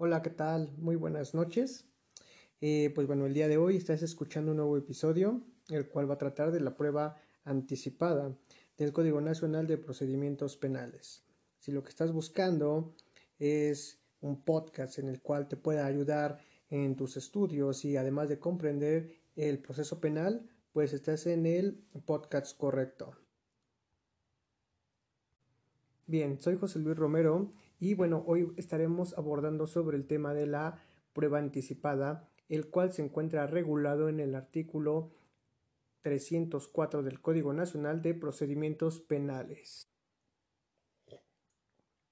[0.00, 0.70] Hola, ¿qué tal?
[0.78, 1.84] Muy buenas noches.
[2.60, 6.14] Eh, pues bueno, el día de hoy estás escuchando un nuevo episodio, el cual va
[6.14, 8.38] a tratar de la prueba anticipada
[8.76, 11.24] del Código Nacional de Procedimientos Penales.
[11.58, 12.94] Si lo que estás buscando
[13.40, 16.38] es un podcast en el cual te pueda ayudar
[16.70, 21.74] en tus estudios y además de comprender el proceso penal, pues estás en el
[22.06, 23.16] podcast correcto.
[26.06, 30.82] Bien, soy José Luis Romero y bueno, hoy estaremos abordando sobre el tema de la
[31.12, 35.12] prueba anticipada, el cual se encuentra regulado en el artículo
[36.02, 39.88] 304 del Código Nacional de Procedimientos Penales.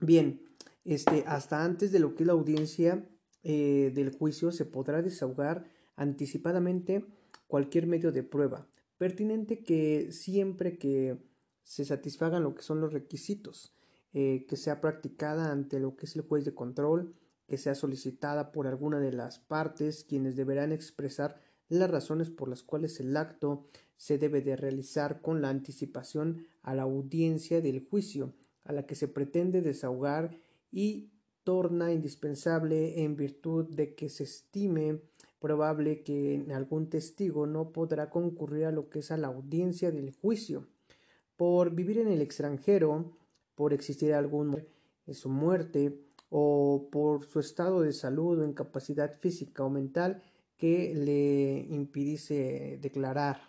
[0.00, 0.42] Bien,
[0.84, 3.08] este, hasta antes de lo que la audiencia
[3.42, 5.64] eh, del juicio se podrá desahogar
[5.96, 7.04] anticipadamente
[7.48, 11.18] cualquier medio de prueba, pertinente que siempre que
[11.64, 13.74] se satisfagan lo que son los requisitos.
[14.14, 17.14] Eh, que sea practicada ante lo que es el juez de control,
[17.46, 22.62] que sea solicitada por alguna de las partes, quienes deberán expresar las razones por las
[22.62, 28.32] cuales el acto se debe de realizar con la anticipación a la audiencia del juicio,
[28.64, 30.38] a la que se pretende desahogar
[30.70, 31.10] y
[31.44, 35.00] torna indispensable en virtud de que se estime
[35.38, 40.12] probable que algún testigo no podrá concurrir a lo que es a la audiencia del
[40.12, 40.66] juicio.
[41.36, 43.17] Por vivir en el extranjero,
[43.58, 44.64] por existir algún
[45.12, 45.98] su muerte
[46.30, 50.22] o por su estado de salud o incapacidad física o mental
[50.56, 53.40] que le impidiese declarar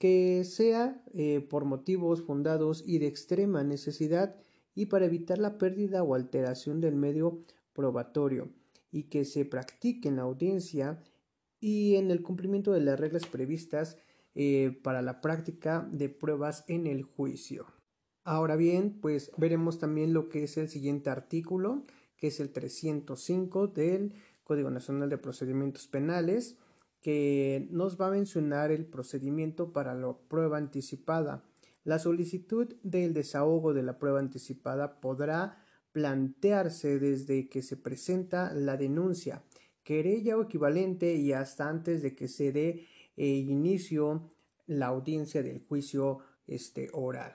[0.00, 4.34] que sea eh, por motivos fundados y de extrema necesidad
[4.74, 8.48] y para evitar la pérdida o alteración del medio probatorio
[8.90, 11.00] y que se practique en la audiencia
[11.60, 13.98] y en el cumplimiento de las reglas previstas
[14.34, 17.66] eh, para la práctica de pruebas en el juicio.
[18.24, 21.84] Ahora bien, pues veremos también lo que es el siguiente artículo,
[22.16, 26.58] que es el 305 del Código Nacional de Procedimientos Penales,
[27.00, 31.44] que nos va a mencionar el procedimiento para la prueba anticipada.
[31.82, 38.76] La solicitud del desahogo de la prueba anticipada podrá plantearse desde que se presenta la
[38.76, 39.42] denuncia,
[39.82, 44.28] querella o equivalente y hasta antes de que se dé eh, inicio
[44.66, 47.34] la audiencia del juicio este, oral.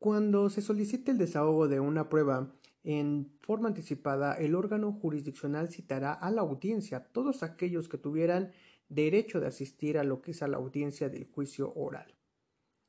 [0.00, 2.50] Cuando se solicite el desahogo de una prueba
[2.84, 8.52] en forma anticipada, el órgano jurisdiccional citará a la audiencia todos aquellos que tuvieran
[8.88, 12.14] derecho de asistir a lo que es a la audiencia del juicio oral.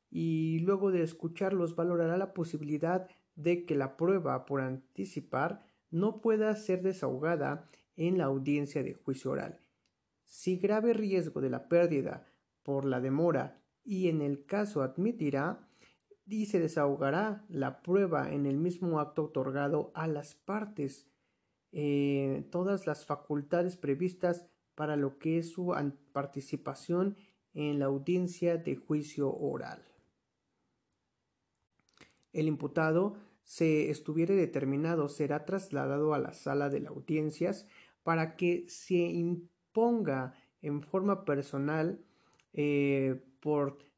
[0.09, 6.55] Y luego de escucharlos valorará la posibilidad de que la prueba por anticipar no pueda
[6.55, 9.59] ser desahogada en la audiencia de juicio oral.
[10.23, 12.25] Si grave riesgo de la pérdida
[12.63, 15.67] por la demora y en el caso admitirá,
[16.25, 21.07] y se desahogará la prueba en el mismo acto otorgado a las partes
[21.71, 24.45] eh, todas las facultades previstas
[24.75, 25.73] para lo que es su
[26.11, 27.17] participación
[27.53, 29.83] en la audiencia de juicio oral.
[32.33, 37.67] El imputado, se estuviere determinado, será trasladado a la sala de las audiencias
[38.03, 41.99] para que se imponga en forma personal
[42.53, 43.90] eh, por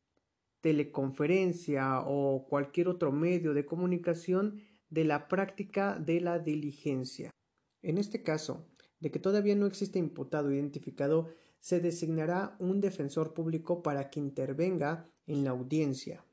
[0.63, 7.31] teleconferencia o cualquier otro medio de comunicación de la práctica de la diligencia.
[7.81, 8.65] En este caso,
[9.01, 11.27] de que todavía no existe imputado identificado,
[11.59, 16.23] se designará un defensor público para que intervenga en la audiencia.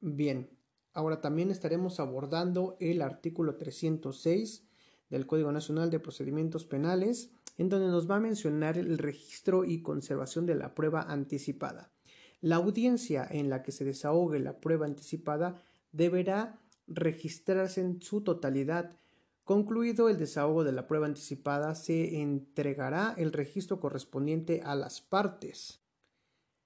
[0.00, 0.48] Bien,
[0.94, 4.66] ahora también estaremos abordando el artículo 306
[5.10, 9.82] del Código Nacional de Procedimientos Penales, en donde nos va a mencionar el registro y
[9.82, 11.92] conservación de la prueba anticipada.
[12.40, 15.60] La audiencia en la que se desahogue la prueba anticipada
[15.92, 18.98] deberá registrarse en su totalidad.
[19.44, 25.80] Concluido el desahogo de la prueba anticipada, se entregará el registro correspondiente a las partes.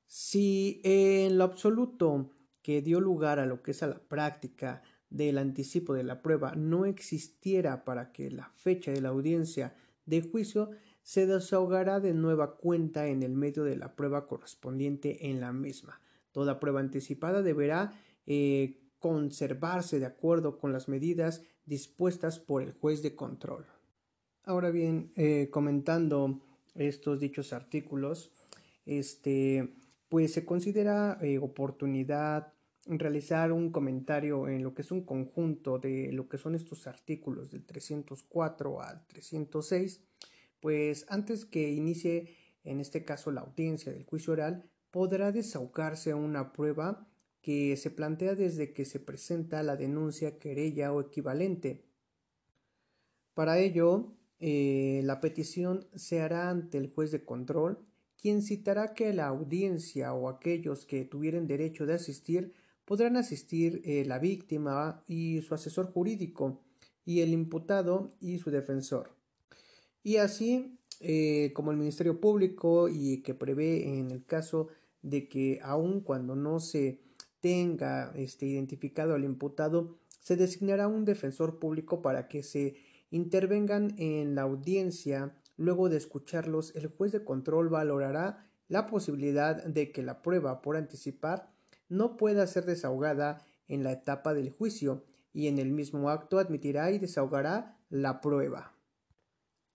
[0.06, 5.38] Si en lo absoluto que dio lugar a lo que es a la práctica del
[5.38, 9.74] anticipo de la prueba no existiera para que la fecha de la audiencia
[10.06, 10.70] de juicio
[11.02, 16.00] se desahogará de nueva cuenta en el medio de la prueba correspondiente en la misma.
[16.30, 17.92] Toda prueba anticipada deberá
[18.26, 23.66] eh, conservarse de acuerdo con las medidas dispuestas por el juez de control.
[24.44, 26.40] Ahora bien, eh, comentando
[26.74, 28.30] estos dichos artículos,
[28.86, 29.74] este,
[30.08, 32.52] pues se considera eh, oportunidad
[32.86, 37.50] realizar un comentario en lo que es un conjunto de lo que son estos artículos
[37.50, 40.00] del 304 al 306
[40.62, 46.52] pues antes que inicie, en este caso, la audiencia del juicio oral, podrá desahogarse una
[46.52, 47.08] prueba
[47.40, 51.84] que se plantea desde que se presenta la denuncia, querella o equivalente.
[53.34, 57.84] Para ello, eh, la petición se hará ante el juez de control,
[58.16, 62.54] quien citará que la audiencia o aquellos que tuvieran derecho de asistir
[62.84, 66.62] podrán asistir eh, la víctima y su asesor jurídico
[67.04, 69.21] y el imputado y su defensor.
[70.02, 74.68] Y así eh, como el Ministerio Público y que prevé en el caso
[75.02, 77.00] de que aun cuando no se
[77.40, 82.76] tenga este, identificado al imputado, se designará un defensor público para que se
[83.10, 85.34] intervengan en la audiencia.
[85.56, 90.76] Luego de escucharlos, el juez de control valorará la posibilidad de que la prueba por
[90.76, 91.50] anticipar
[91.88, 96.92] no pueda ser desahogada en la etapa del juicio y en el mismo acto admitirá
[96.92, 98.72] y desahogará la prueba.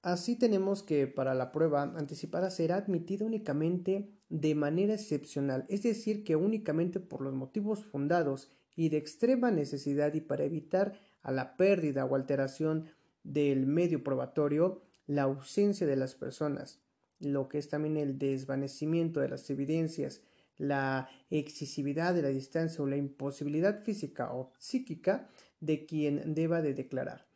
[0.07, 6.23] Así tenemos que para la prueba anticipada será admitida únicamente de manera excepcional, es decir,
[6.23, 11.57] que únicamente por los motivos fundados y de extrema necesidad y para evitar a la
[11.57, 12.85] pérdida o alteración
[13.25, 16.79] del medio probatorio, la ausencia de las personas,
[17.19, 20.21] lo que es también el desvanecimiento de las evidencias,
[20.55, 25.27] la excesividad de la distancia o la imposibilidad física o psíquica
[25.59, 27.26] de quien deba de declarar.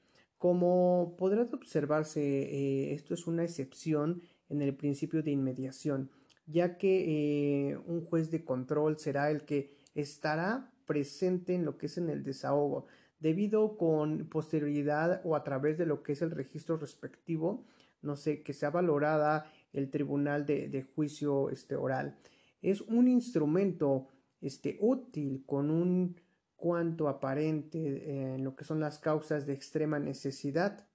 [0.42, 6.10] Como podrá observarse, eh, esto es una excepción en el principio de inmediación,
[6.48, 11.86] ya que eh, un juez de control será el que estará presente en lo que
[11.86, 12.88] es en el desahogo,
[13.20, 17.68] debido con posterioridad o a través de lo que es el registro respectivo,
[18.02, 22.18] no sé, que sea valorada el tribunal de, juicio este, oral.
[22.64, 24.08] Es un instrumento
[24.42, 26.16] este, útil con un
[26.62, 30.88] cuanto aparente en lo que son las causas de extrema necesidad,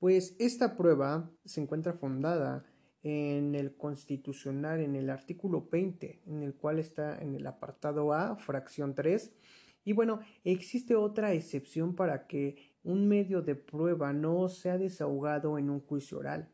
[0.00, 2.64] pues esta prueba se encuentra fundada
[3.04, 8.34] en el constitucional, en el artículo 20, en el cual está en el apartado A,
[8.34, 9.32] fracción 3.
[9.84, 15.70] Y bueno, existe otra excepción para que un medio de prueba no sea desahogado en
[15.70, 16.48] un juicio oral.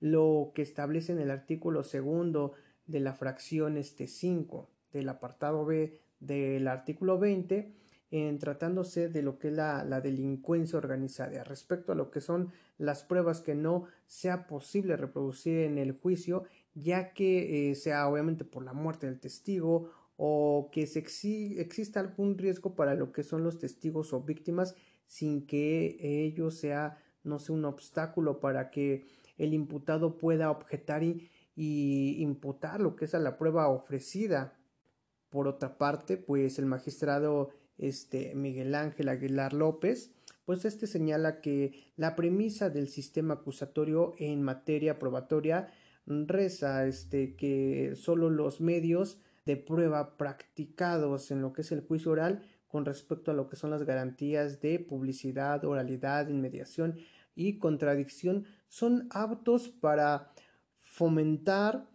[0.00, 2.52] Lo que establece en el artículo segundo
[2.86, 7.72] de la fracción este 5 del apartado B del artículo 20
[8.10, 11.44] en tratándose de lo que es la, delincuencia organizada.
[11.44, 16.44] Respecto a lo que son las pruebas que no sea posible reproducir en el juicio,
[16.74, 22.74] ya que eh, sea obviamente por la muerte del testigo o que exista algún riesgo
[22.74, 24.74] para lo que son los testigos o víctimas
[25.06, 29.06] sin que ello sea, no sé, un obstáculo para que
[29.36, 34.57] el imputado pueda objetar y, y imputar lo que es a la prueba ofrecida
[35.30, 40.12] por otra parte, pues el magistrado este, Miguel Ángel Aguilar López,
[40.44, 45.72] pues este señala que la premisa del sistema acusatorio en materia probatoria
[46.06, 52.12] reza este, que solo los medios de prueba practicados en lo que es el juicio
[52.12, 56.98] oral con respecto a lo que son las garantías de publicidad, oralidad, inmediación
[57.34, 60.32] y contradicción son aptos para
[60.80, 61.88] fomentar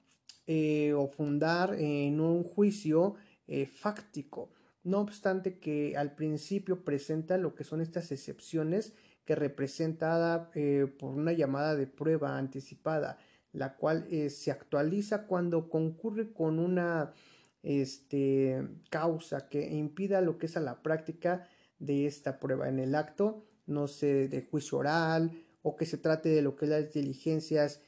[0.48, 3.16] eh, o fundar en un juicio
[3.48, 4.52] eh, fáctico.
[4.84, 8.94] No obstante que al principio presenta lo que son estas excepciones
[9.26, 13.18] que representada eh, por una llamada de prueba anticipada,
[13.54, 17.14] la cual se actualiza cuando concurre con una
[17.62, 21.48] este, causa que impida lo que es a la práctica
[21.80, 25.32] de esta prueba en el acto, no sé, de juicio oral
[25.62, 27.82] o que se trate de lo que las diligencias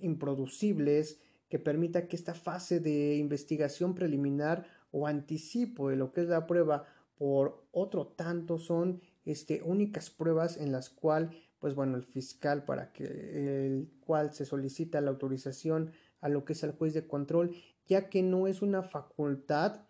[0.00, 6.28] improducibles, que permita que esta fase de investigación preliminar o anticipo de lo que es
[6.28, 6.84] la prueba
[7.16, 12.92] por otro tanto son este, únicas pruebas en las cuales pues bueno el fiscal para
[12.92, 17.54] que el cual se solicita la autorización a lo que es el juez de control
[17.86, 19.82] ya que no es una facultad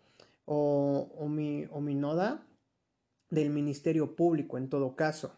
[0.45, 2.45] o, o, mi, o mi noda
[3.29, 5.33] del Ministerio Público en todo caso.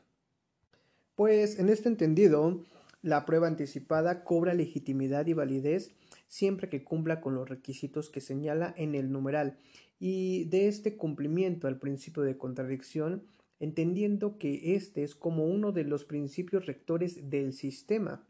[1.16, 2.64] Pues en este entendido,
[3.04, 5.94] la prueba anticipada cobra legitimidad y validez
[6.28, 9.60] siempre que cumpla con los requisitos que señala en el numeral
[10.00, 13.28] y de este cumplimiento al principio de contradicción,
[13.60, 18.26] entendiendo que este es como uno de los principios rectores del sistema.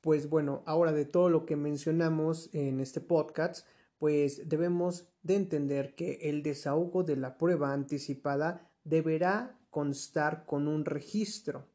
[0.00, 3.66] Pues bueno, ahora de todo lo que mencionamos en este podcast,
[3.98, 10.84] pues debemos de entender que el desahogo de la prueba anticipada deberá constar con un
[10.84, 11.66] registro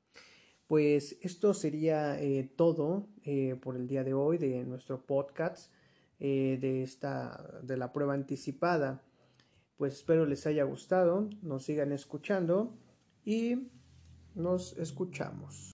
[0.70, 5.74] pues esto sería eh, todo eh, por el día de hoy de nuestro podcast
[6.20, 9.02] eh, de esta de la prueba anticipada.
[9.78, 12.78] Pues espero les haya gustado, nos sigan escuchando
[13.26, 13.72] y
[14.36, 15.66] nos escuchamos.